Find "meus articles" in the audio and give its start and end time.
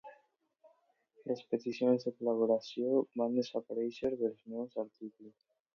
4.57-5.43